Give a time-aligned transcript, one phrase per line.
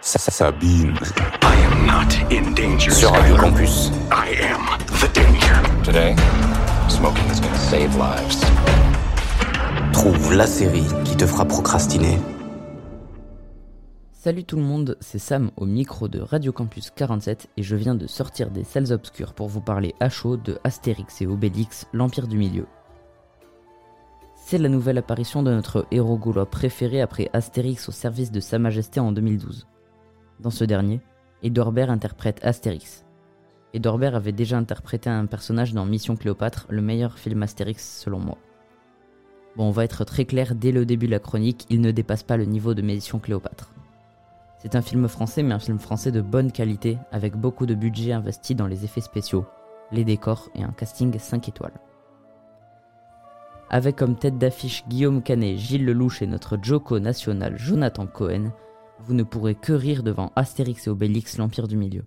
[0.00, 0.94] Sabine.
[1.42, 2.90] I am not in danger.
[2.90, 3.90] Sur Radio Campus.
[4.10, 5.82] I am the danger.
[5.84, 6.14] Today,
[6.88, 8.44] smoking is gonna save lives.
[9.92, 12.18] Trouve la série qui te fera procrastiner.
[14.12, 17.94] Salut tout le monde, c'est Sam au micro de Radio Campus 47 et je viens
[17.94, 22.28] de sortir des salles obscures pour vous parler à chaud de Astérix et Obélix, l'Empire
[22.28, 22.66] du Milieu.
[24.36, 28.58] C'est la nouvelle apparition de notre héros gaulois préféré après Astérix au service de Sa
[28.58, 29.66] Majesté en 2012.
[30.40, 31.00] Dans ce dernier,
[31.42, 33.04] Edouard interprète Astérix.
[33.74, 38.38] Edouard avait déjà interprété un personnage dans Mission Cléopâtre, le meilleur film Astérix selon moi.
[39.56, 42.22] Bon, on va être très clair dès le début de la chronique, il ne dépasse
[42.22, 43.72] pas le niveau de Mission Cléopâtre.
[44.58, 48.12] C'est un film français, mais un film français de bonne qualité, avec beaucoup de budget
[48.12, 49.44] investi dans les effets spéciaux,
[49.90, 51.80] les décors et un casting 5 étoiles.
[53.70, 58.52] Avec comme tête d'affiche Guillaume Canet, Gilles Lelouch et notre Joko national Jonathan Cohen,
[59.06, 62.04] vous ne pourrez que rire devant Astérix et Obélix, l'Empire du Milieu.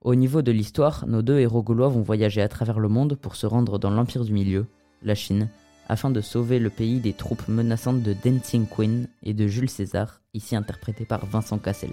[0.00, 3.36] Au niveau de l'histoire, nos deux héros gaulois vont voyager à travers le monde pour
[3.36, 4.66] se rendre dans l'Empire du Milieu,
[5.02, 5.48] la Chine,
[5.88, 10.20] afin de sauver le pays des troupes menaçantes de Dancing Queen et de Jules César,
[10.34, 11.92] ici interprété par Vincent Cassel.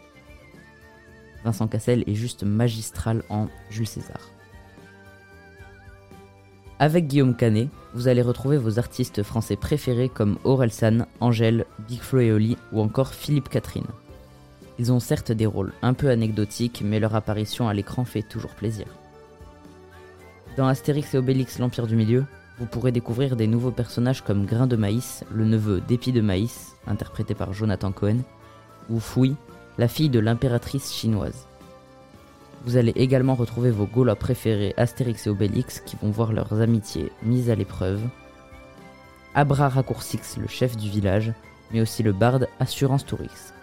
[1.44, 4.20] Vincent Cassel est juste magistral en Jules César.
[6.82, 12.22] Avec Guillaume Canet, vous allez retrouver vos artistes français préférés comme Orelsan, Angèle, Big Flo
[12.22, 13.86] et Oli ou encore Philippe Catherine.
[14.80, 18.56] Ils ont certes des rôles un peu anecdotiques, mais leur apparition à l'écran fait toujours
[18.56, 18.88] plaisir.
[20.58, 22.26] Dans Astérix et Obélix l'Empire du Milieu,
[22.58, 26.72] vous pourrez découvrir des nouveaux personnages comme Grain de Maïs, le neveu d'Épi de Maïs,
[26.88, 28.22] interprété par Jonathan Cohen,
[28.90, 29.36] ou Fouille,
[29.78, 31.46] la fille de l'impératrice chinoise.
[32.64, 37.12] Vous allez également retrouver vos Gaulois préférés Astérix et Obélix qui vont voir leurs amitiés
[37.24, 38.02] mises à l'épreuve.
[39.34, 41.34] Abra Raccourcix, le chef du village,
[41.72, 43.54] mais aussi le barde Assurance Tourix.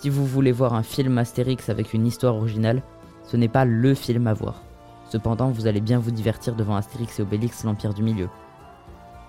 [0.00, 2.82] Si vous voulez voir un film Astérix avec une histoire originale,
[3.24, 4.62] ce n'est pas LE film à voir.
[5.10, 8.28] Cependant, vous allez bien vous divertir devant Astérix et Obélix, l'Empire du Milieu.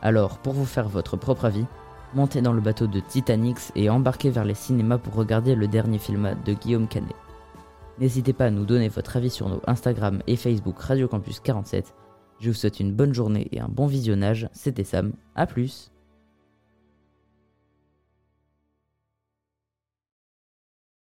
[0.02, 1.66] Alors, pour vous faire votre propre avis,
[2.14, 5.98] montez dans le bateau de Titanic et embarquez vers les cinémas pour regarder le dernier
[5.98, 7.16] film de Guillaume Canet.
[8.00, 11.94] N'hésitez pas à nous donner votre avis sur nos Instagram et Facebook Radio Campus 47.
[12.40, 14.50] Je vous souhaite une bonne journée et un bon visionnage.
[14.52, 15.14] C'était Sam.
[15.36, 15.92] A plus